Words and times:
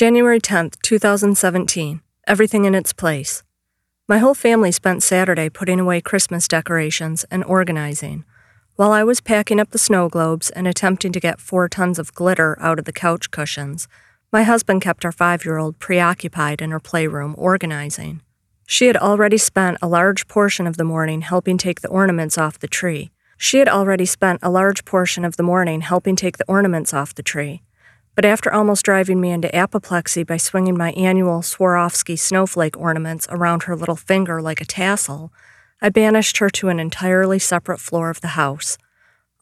January 0.00 0.40
10th, 0.40 0.80
2017. 0.80 2.00
Everything 2.26 2.64
in 2.64 2.74
its 2.74 2.90
place. 2.90 3.42
My 4.08 4.16
whole 4.16 4.32
family 4.32 4.72
spent 4.72 5.02
Saturday 5.02 5.50
putting 5.50 5.78
away 5.78 6.00
Christmas 6.00 6.48
decorations 6.48 7.24
and 7.24 7.44
organizing. 7.44 8.24
While 8.76 8.92
I 8.92 9.04
was 9.04 9.20
packing 9.20 9.60
up 9.60 9.72
the 9.72 9.78
snow 9.78 10.08
globes 10.08 10.48
and 10.48 10.66
attempting 10.66 11.12
to 11.12 11.20
get 11.20 11.38
four 11.38 11.68
tons 11.68 11.98
of 11.98 12.14
glitter 12.14 12.56
out 12.62 12.78
of 12.78 12.86
the 12.86 12.94
couch 12.94 13.30
cushions, 13.30 13.88
my 14.32 14.42
husband 14.42 14.80
kept 14.80 15.04
our 15.04 15.12
five 15.12 15.44
year 15.44 15.58
old 15.58 15.78
preoccupied 15.78 16.62
in 16.62 16.70
her 16.70 16.80
playroom 16.80 17.34
organizing. 17.36 18.22
She 18.66 18.86
had 18.86 18.96
already 18.96 19.36
spent 19.36 19.76
a 19.82 19.86
large 19.86 20.26
portion 20.28 20.66
of 20.66 20.78
the 20.78 20.90
morning 20.92 21.20
helping 21.20 21.58
take 21.58 21.82
the 21.82 21.88
ornaments 21.88 22.38
off 22.38 22.58
the 22.58 22.68
tree. 22.68 23.10
She 23.36 23.58
had 23.58 23.68
already 23.68 24.06
spent 24.06 24.40
a 24.42 24.48
large 24.48 24.86
portion 24.86 25.26
of 25.26 25.36
the 25.36 25.42
morning 25.42 25.82
helping 25.82 26.16
take 26.16 26.38
the 26.38 26.48
ornaments 26.48 26.94
off 26.94 27.14
the 27.14 27.22
tree. 27.22 27.60
But 28.20 28.28
after 28.28 28.52
almost 28.52 28.84
driving 28.84 29.18
me 29.18 29.30
into 29.30 29.48
apoplexy 29.56 30.24
by 30.24 30.36
swinging 30.36 30.76
my 30.76 30.92
annual 30.92 31.40
Swarovski 31.40 32.18
snowflake 32.18 32.76
ornaments 32.76 33.26
around 33.30 33.62
her 33.62 33.74
little 33.74 33.96
finger 33.96 34.42
like 34.42 34.60
a 34.60 34.66
tassel, 34.66 35.32
I 35.80 35.88
banished 35.88 36.36
her 36.36 36.50
to 36.50 36.68
an 36.68 36.78
entirely 36.78 37.38
separate 37.38 37.80
floor 37.80 38.10
of 38.10 38.20
the 38.20 38.36
house. 38.36 38.76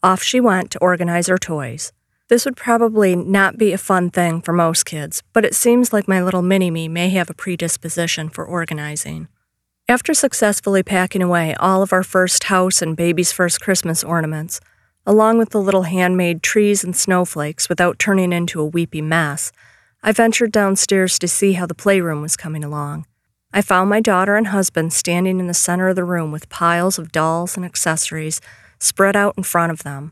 Off 0.01 0.23
she 0.23 0.39
went 0.39 0.71
to 0.71 0.79
organize 0.79 1.27
her 1.27 1.37
toys. 1.37 1.91
This 2.29 2.45
would 2.45 2.55
probably 2.55 3.17
not 3.17 3.57
be 3.57 3.73
a 3.73 3.77
fun 3.77 4.11
thing 4.11 4.41
for 4.41 4.53
most 4.53 4.85
kids, 4.85 5.23
but 5.33 5.43
it 5.43 5.55
seems 5.55 5.91
like 5.91 6.07
my 6.07 6.23
little 6.23 6.41
mini 6.41 6.71
me 6.71 6.87
may 6.87 7.09
have 7.09 7.29
a 7.29 7.33
predisposition 7.33 8.29
for 8.29 8.45
organizing. 8.45 9.27
After 9.89 10.13
successfully 10.13 10.83
packing 10.83 11.21
away 11.21 11.53
all 11.55 11.81
of 11.81 11.91
our 11.91 12.01
first 12.03 12.45
house 12.45 12.81
and 12.81 12.95
baby's 12.95 13.33
first 13.33 13.59
Christmas 13.59 14.05
ornaments, 14.05 14.61
along 15.09 15.39
with 15.39 15.49
the 15.49 15.59
little 15.59 15.83
handmade 15.83 16.43
trees 16.43 16.83
and 16.83 16.95
snowflakes 16.95 17.67
without 17.67 17.97
turning 17.97 18.31
into 18.31 18.61
a 18.61 18.65
weepy 18.65 19.01
mess, 19.01 19.51
I 20.03 20.11
ventured 20.11 20.51
downstairs 20.51 21.17
to 21.17 21.27
see 21.27 21.53
how 21.53 21.65
the 21.65 21.73
playroom 21.73 22.21
was 22.21 22.37
coming 22.37 22.63
along. 22.63 23.07
I 23.51 23.63
found 23.63 23.89
my 23.89 24.01
daughter 24.01 24.35
and 24.35 24.45
husband 24.45 24.93
standing 24.93 25.39
in 25.39 25.47
the 25.47 25.55
center 25.55 25.87
of 25.87 25.95
the 25.95 26.03
room 26.03 26.31
with 26.31 26.47
piles 26.47 26.99
of 26.99 27.11
dolls 27.11 27.57
and 27.57 27.65
accessories 27.65 28.39
spread 28.77 29.15
out 29.15 29.33
in 29.35 29.41
front 29.41 29.71
of 29.71 29.81
them. 29.81 30.11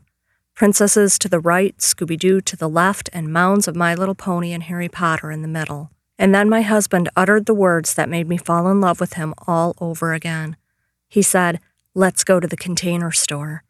Princesses 0.56 1.16
to 1.20 1.28
the 1.28 1.38
right, 1.38 1.78
Scooby 1.78 2.18
Doo 2.18 2.40
to 2.40 2.56
the 2.56 2.68
left, 2.68 3.08
and 3.12 3.32
mounds 3.32 3.68
of 3.68 3.76
My 3.76 3.94
Little 3.94 4.16
Pony 4.16 4.52
and 4.52 4.64
Harry 4.64 4.88
Potter 4.88 5.30
in 5.30 5.42
the 5.42 5.48
middle. 5.48 5.92
And 6.18 6.34
then 6.34 6.48
my 6.48 6.62
husband 6.62 7.08
uttered 7.14 7.46
the 7.46 7.54
words 7.54 7.94
that 7.94 8.08
made 8.08 8.26
me 8.26 8.36
fall 8.36 8.68
in 8.68 8.80
love 8.80 8.98
with 8.98 9.12
him 9.12 9.32
all 9.46 9.76
over 9.80 10.12
again. 10.12 10.56
He 11.08 11.22
said, 11.22 11.60
Let's 11.94 12.24
go 12.24 12.40
to 12.40 12.48
the 12.48 12.56
container 12.56 13.12
store. 13.12 13.62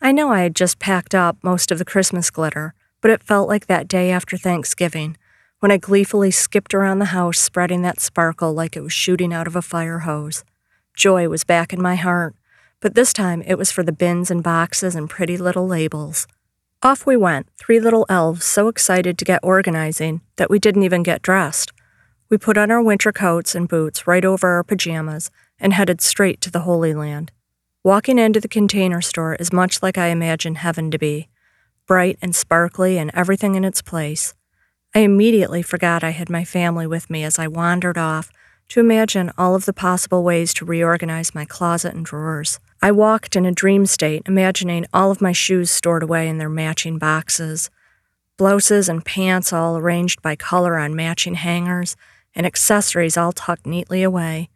I 0.00 0.12
know 0.12 0.30
I 0.30 0.42
had 0.42 0.54
just 0.54 0.78
packed 0.78 1.14
up 1.14 1.38
most 1.42 1.72
of 1.72 1.78
the 1.78 1.84
Christmas 1.84 2.30
glitter, 2.30 2.72
but 3.00 3.10
it 3.10 3.22
felt 3.22 3.48
like 3.48 3.66
that 3.66 3.88
day 3.88 4.10
after 4.10 4.36
Thanksgiving 4.36 5.16
when 5.60 5.72
I 5.72 5.76
gleefully 5.76 6.30
skipped 6.30 6.72
around 6.72 7.00
the 7.00 7.06
house, 7.06 7.38
spreading 7.38 7.82
that 7.82 8.00
sparkle 8.00 8.52
like 8.52 8.76
it 8.76 8.82
was 8.82 8.92
shooting 8.92 9.32
out 9.32 9.48
of 9.48 9.56
a 9.56 9.62
fire 9.62 10.00
hose. 10.00 10.44
Joy 10.94 11.28
was 11.28 11.42
back 11.42 11.72
in 11.72 11.82
my 11.82 11.96
heart, 11.96 12.36
but 12.80 12.94
this 12.94 13.12
time 13.12 13.42
it 13.42 13.58
was 13.58 13.72
for 13.72 13.82
the 13.82 13.92
bins 13.92 14.30
and 14.30 14.40
boxes 14.42 14.94
and 14.94 15.10
pretty 15.10 15.36
little 15.36 15.66
labels. 15.66 16.28
Off 16.80 17.04
we 17.04 17.16
went, 17.16 17.48
three 17.58 17.80
little 17.80 18.06
elves 18.08 18.44
so 18.44 18.68
excited 18.68 19.18
to 19.18 19.24
get 19.24 19.40
organizing 19.42 20.20
that 20.36 20.48
we 20.48 20.60
didn't 20.60 20.84
even 20.84 21.02
get 21.02 21.22
dressed. 21.22 21.72
We 22.28 22.38
put 22.38 22.56
on 22.56 22.70
our 22.70 22.82
winter 22.82 23.10
coats 23.10 23.56
and 23.56 23.68
boots 23.68 24.06
right 24.06 24.24
over 24.24 24.48
our 24.48 24.62
pajamas 24.62 25.30
and 25.58 25.72
headed 25.72 26.00
straight 26.00 26.40
to 26.42 26.52
the 26.52 26.60
Holy 26.60 26.94
Land. 26.94 27.32
Walking 27.84 28.18
into 28.18 28.40
the 28.40 28.48
container 28.48 29.00
store 29.00 29.36
is 29.36 29.52
much 29.52 29.82
like 29.82 29.96
I 29.96 30.08
imagine 30.08 30.56
heaven 30.56 30.90
to 30.90 30.98
be 30.98 31.28
bright 31.86 32.18
and 32.20 32.34
sparkly 32.34 32.98
and 32.98 33.10
everything 33.14 33.54
in 33.54 33.64
its 33.64 33.82
place. 33.82 34.34
I 34.96 35.00
immediately 35.00 35.62
forgot 35.62 36.02
I 36.02 36.10
had 36.10 36.28
my 36.28 36.44
family 36.44 36.88
with 36.88 37.08
me 37.08 37.22
as 37.22 37.38
I 37.38 37.46
wandered 37.46 37.96
off 37.96 38.30
to 38.70 38.80
imagine 38.80 39.30
all 39.38 39.54
of 39.54 39.64
the 39.64 39.72
possible 39.72 40.24
ways 40.24 40.52
to 40.54 40.64
reorganize 40.64 41.36
my 41.36 41.44
closet 41.44 41.94
and 41.94 42.04
drawers. 42.04 42.58
I 42.82 42.90
walked 42.90 43.36
in 43.36 43.46
a 43.46 43.52
dream 43.52 43.86
state, 43.86 44.22
imagining 44.26 44.84
all 44.92 45.10
of 45.10 45.20
my 45.20 45.32
shoes 45.32 45.70
stored 45.70 46.02
away 46.02 46.28
in 46.28 46.38
their 46.38 46.48
matching 46.48 46.98
boxes, 46.98 47.70
blouses 48.36 48.88
and 48.88 49.04
pants 49.04 49.52
all 49.52 49.76
arranged 49.76 50.20
by 50.20 50.34
color 50.36 50.76
on 50.76 50.96
matching 50.96 51.34
hangers, 51.34 51.96
and 52.34 52.44
accessories 52.44 53.16
all 53.16 53.32
tucked 53.32 53.66
neatly 53.66 54.02
away. 54.02 54.50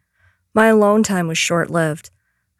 My 0.53 0.67
alone 0.67 1.03
time 1.03 1.27
was 1.27 1.37
short 1.37 1.69
lived. 1.69 2.11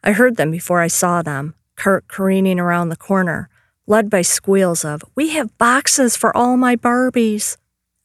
I 0.06 0.12
heard 0.12 0.36
them 0.36 0.50
before 0.50 0.82
I 0.82 0.88
saw 0.88 1.22
them, 1.22 1.54
Kurt 1.76 2.08
careening 2.08 2.60
around 2.60 2.90
the 2.90 2.96
corner, 2.96 3.48
led 3.86 4.10
by 4.10 4.20
squeals 4.20 4.84
of, 4.84 5.02
We 5.14 5.30
have 5.30 5.56
boxes 5.56 6.14
for 6.14 6.36
all 6.36 6.58
my 6.58 6.76
Barbies. 6.76 7.56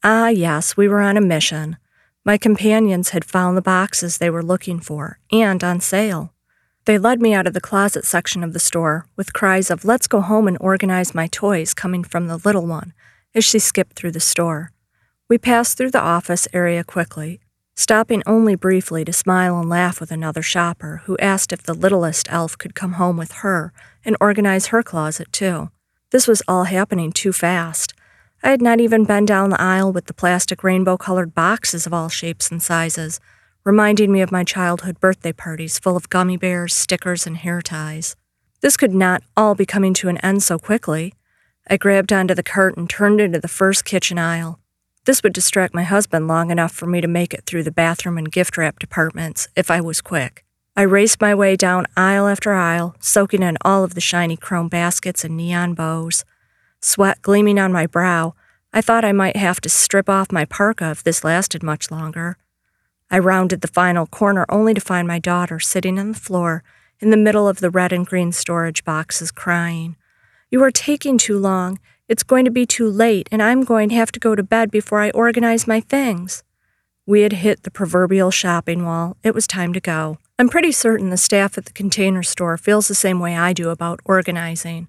Ah, 0.01 0.29
yes, 0.29 0.77
we 0.77 0.87
were 0.87 1.01
on 1.01 1.17
a 1.17 1.21
mission. 1.21 1.75
My 2.23 2.37
companions 2.37 3.09
had 3.09 3.25
found 3.25 3.57
the 3.57 3.61
boxes 3.61 4.17
they 4.17 4.29
were 4.29 4.41
looking 4.41 4.79
for, 4.79 5.19
and 5.29 5.61
on 5.61 5.81
sale. 5.81 6.33
They 6.85 6.97
led 6.97 7.21
me 7.21 7.33
out 7.33 7.47
of 7.47 7.53
the 7.53 7.59
closet 7.59 8.05
section 8.05 8.45
of 8.45 8.53
the 8.53 8.59
store, 8.59 9.05
with 9.17 9.33
cries 9.33 9.69
of, 9.69 9.83
Let's 9.83 10.07
go 10.07 10.21
home 10.21 10.47
and 10.47 10.57
organize 10.61 11.13
my 11.13 11.27
toys 11.27 11.73
coming 11.73 12.05
from 12.05 12.27
the 12.27 12.37
little 12.37 12.65
one, 12.65 12.93
as 13.35 13.43
she 13.43 13.59
skipped 13.59 13.97
through 13.97 14.13
the 14.13 14.21
store. 14.21 14.71
We 15.27 15.37
passed 15.37 15.77
through 15.77 15.91
the 15.91 15.99
office 15.99 16.47
area 16.53 16.85
quickly, 16.85 17.41
stopping 17.79 18.21
only 18.25 18.55
briefly 18.55 19.05
to 19.05 19.13
smile 19.13 19.57
and 19.57 19.69
laugh 19.69 20.01
with 20.01 20.11
another 20.11 20.41
shopper 20.41 21.01
who 21.05 21.17
asked 21.19 21.53
if 21.53 21.63
the 21.63 21.73
littlest 21.73 22.29
elf 22.29 22.57
could 22.57 22.75
come 22.75 22.93
home 22.93 23.15
with 23.15 23.31
her 23.31 23.71
and 24.03 24.17
organize 24.19 24.65
her 24.65 24.83
closet 24.83 25.31
too. 25.31 25.69
This 26.11 26.27
was 26.27 26.43
all 26.45 26.65
happening 26.65 27.13
too 27.13 27.31
fast. 27.31 27.93
I 28.43 28.49
had 28.49 28.61
not 28.61 28.81
even 28.81 29.05
been 29.05 29.25
down 29.25 29.49
the 29.49 29.61
aisle 29.61 29.93
with 29.93 30.07
the 30.07 30.13
plastic 30.13 30.61
rainbow 30.61 30.97
colored 30.97 31.33
boxes 31.33 31.87
of 31.87 31.93
all 31.93 32.09
shapes 32.09 32.51
and 32.51 32.61
sizes, 32.61 33.21
reminding 33.63 34.11
me 34.11 34.19
of 34.19 34.29
my 34.29 34.43
childhood 34.43 34.99
birthday 34.99 35.31
parties 35.31 35.79
full 35.79 35.95
of 35.95 36.09
gummy 36.09 36.35
bears, 36.35 36.75
stickers, 36.75 37.25
and 37.25 37.37
hair 37.37 37.61
ties. 37.61 38.17
This 38.59 38.75
could 38.75 38.93
not 38.93 39.23
all 39.37 39.55
be 39.55 39.65
coming 39.65 39.93
to 39.93 40.09
an 40.09 40.17
end 40.17 40.43
so 40.43 40.59
quickly. 40.59 41.13
I 41.69 41.77
grabbed 41.77 42.11
onto 42.11 42.35
the 42.35 42.43
cart 42.43 42.75
and 42.75 42.89
turned 42.89 43.21
into 43.21 43.39
the 43.39 43.47
first 43.47 43.85
kitchen 43.85 44.19
aisle. 44.19 44.59
This 45.05 45.23
would 45.23 45.33
distract 45.33 45.73
my 45.73 45.83
husband 45.83 46.27
long 46.27 46.51
enough 46.51 46.71
for 46.71 46.85
me 46.85 47.01
to 47.01 47.07
make 47.07 47.33
it 47.33 47.45
through 47.45 47.63
the 47.63 47.71
bathroom 47.71 48.17
and 48.17 48.31
gift 48.31 48.57
wrap 48.57 48.79
departments 48.79 49.47
if 49.55 49.71
I 49.71 49.81
was 49.81 50.01
quick. 50.01 50.45
I 50.75 50.83
raced 50.83 51.19
my 51.19 51.33
way 51.35 51.55
down 51.55 51.87
aisle 51.97 52.27
after 52.27 52.53
aisle, 52.53 52.95
soaking 52.99 53.43
in 53.43 53.57
all 53.61 53.83
of 53.83 53.95
the 53.95 54.01
shiny 54.01 54.37
chrome 54.37 54.69
baskets 54.69 55.23
and 55.23 55.35
neon 55.35 55.73
bows 55.73 56.23
sweat 56.81 57.21
gleaming 57.21 57.59
on 57.59 57.73
my 57.73 57.85
brow, 57.85 58.33
I 58.73 58.81
thought 58.81 59.05
I 59.05 59.11
might 59.11 59.35
have 59.35 59.59
to 59.61 59.69
strip 59.69 60.09
off 60.09 60.31
my 60.31 60.45
parka 60.45 60.91
if 60.91 61.03
this 61.03 61.23
lasted 61.23 61.63
much 61.63 61.91
longer. 61.91 62.37
I 63.11 63.19
rounded 63.19 63.61
the 63.61 63.67
final 63.67 64.05
corner 64.05 64.45
only 64.49 64.73
to 64.73 64.81
find 64.81 65.07
my 65.07 65.19
daughter 65.19 65.59
sitting 65.59 65.99
on 65.99 66.11
the 66.11 66.19
floor 66.19 66.63
in 66.99 67.09
the 67.09 67.17
middle 67.17 67.47
of 67.47 67.59
the 67.59 67.71
red 67.71 67.91
and 67.91 68.05
green 68.05 68.31
storage 68.31 68.83
boxes 68.83 69.31
crying. 69.31 69.95
You 70.51 70.63
are 70.63 70.71
taking 70.71 71.17
too 71.17 71.37
long. 71.37 71.79
It's 72.09 72.23
going 72.23 72.43
to 72.45 72.51
be 72.51 72.65
too 72.65 72.89
late, 72.89 73.29
and 73.31 73.41
I'm 73.41 73.63
going 73.63 73.89
to 73.89 73.95
have 73.95 74.11
to 74.13 74.19
go 74.19 74.33
to 74.33 74.41
bed 74.41 74.71
before 74.71 74.99
I 74.99 75.11
organize 75.11 75.67
my 75.67 75.79
things. 75.79 76.43
We 77.05 77.21
had 77.21 77.33
hit 77.33 77.61
the 77.61 77.69
proverbial 77.69 78.31
shopping 78.31 78.83
wall. 78.83 79.15
It 79.23 79.35
was 79.35 79.45
time 79.45 79.73
to 79.73 79.79
go. 79.79 80.17
I'm 80.39 80.49
pretty 80.49 80.71
certain 80.71 81.11
the 81.11 81.17
staff 81.17 81.55
at 81.55 81.65
the 81.65 81.71
container 81.71 82.23
store 82.23 82.57
feels 82.57 82.87
the 82.87 82.95
same 82.95 83.19
way 83.19 83.37
I 83.37 83.53
do 83.53 83.69
about 83.69 83.99
organizing 84.05 84.87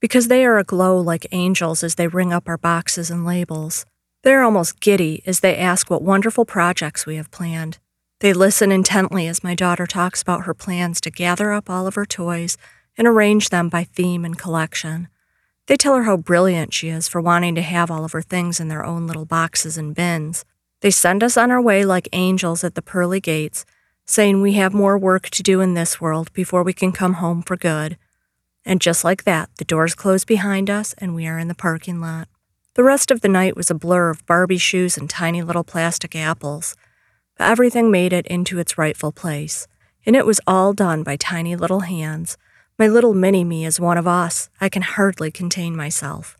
because 0.00 0.26
they 0.26 0.44
are 0.44 0.58
aglow 0.58 0.98
like 0.98 1.26
angels 1.30 1.84
as 1.84 1.94
they 1.94 2.08
ring 2.08 2.32
up 2.32 2.48
our 2.48 2.58
boxes 2.58 3.10
and 3.12 3.24
labels. 3.24 3.86
They 4.24 4.32
are 4.32 4.42
almost 4.42 4.80
giddy 4.80 5.22
as 5.24 5.40
they 5.40 5.56
ask 5.56 5.88
what 5.88 6.02
wonderful 6.02 6.44
projects 6.44 7.06
we 7.06 7.14
have 7.14 7.30
planned. 7.30 7.78
They 8.18 8.32
listen 8.32 8.72
intently 8.72 9.28
as 9.28 9.44
my 9.44 9.54
daughter 9.54 9.86
talks 9.86 10.20
about 10.20 10.46
her 10.46 10.54
plans 10.54 11.00
to 11.02 11.10
gather 11.12 11.52
up 11.52 11.70
all 11.70 11.86
of 11.86 11.94
her 11.94 12.06
toys 12.06 12.58
and 12.98 13.06
arrange 13.06 13.50
them 13.50 13.68
by 13.68 13.84
theme 13.84 14.24
and 14.24 14.36
collection. 14.36 15.08
They 15.66 15.76
tell 15.76 15.96
her 15.96 16.04
how 16.04 16.16
brilliant 16.16 16.72
she 16.72 16.88
is 16.88 17.08
for 17.08 17.20
wanting 17.20 17.54
to 17.56 17.62
have 17.62 17.90
all 17.90 18.04
of 18.04 18.12
her 18.12 18.22
things 18.22 18.60
in 18.60 18.68
their 18.68 18.84
own 18.84 19.06
little 19.06 19.24
boxes 19.24 19.76
and 19.76 19.94
bins. 19.94 20.44
They 20.80 20.90
send 20.90 21.24
us 21.24 21.36
on 21.36 21.50
our 21.50 21.60
way 21.60 21.84
like 21.84 22.08
angels 22.12 22.62
at 22.62 22.74
the 22.74 22.82
pearly 22.82 23.20
gates, 23.20 23.64
saying 24.04 24.40
we 24.40 24.52
have 24.52 24.72
more 24.72 24.96
work 24.96 25.28
to 25.30 25.42
do 25.42 25.60
in 25.60 25.74
this 25.74 26.00
world 26.00 26.32
before 26.32 26.62
we 26.62 26.72
can 26.72 26.92
come 26.92 27.14
home 27.14 27.42
for 27.42 27.56
good. 27.56 27.98
And 28.64 28.80
just 28.80 29.02
like 29.02 29.24
that, 29.24 29.50
the 29.58 29.64
doors 29.64 29.94
close 29.94 30.24
behind 30.24 30.70
us 30.70 30.94
and 30.98 31.14
we 31.14 31.26
are 31.26 31.38
in 31.38 31.48
the 31.48 31.54
parking 31.54 32.00
lot. 32.00 32.28
The 32.74 32.84
rest 32.84 33.10
of 33.10 33.20
the 33.20 33.28
night 33.28 33.56
was 33.56 33.70
a 33.70 33.74
blur 33.74 34.10
of 34.10 34.26
Barbie 34.26 34.58
shoes 34.58 34.96
and 34.96 35.08
tiny 35.08 35.42
little 35.42 35.64
plastic 35.64 36.14
apples. 36.14 36.76
But 37.36 37.48
everything 37.48 37.90
made 37.90 38.12
it 38.12 38.26
into 38.26 38.58
its 38.58 38.78
rightful 38.78 39.12
place. 39.12 39.66
And 40.04 40.14
it 40.14 40.26
was 40.26 40.40
all 40.46 40.72
done 40.72 41.02
by 41.02 41.16
tiny 41.16 41.56
little 41.56 41.80
hands. 41.80 42.36
My 42.78 42.88
little 42.88 43.14
mini 43.14 43.42
me 43.42 43.64
is 43.64 43.80
one 43.80 43.96
of 43.96 44.06
us. 44.06 44.50
I 44.60 44.68
can 44.68 44.82
hardly 44.82 45.30
contain 45.30 45.74
myself. 45.74 46.36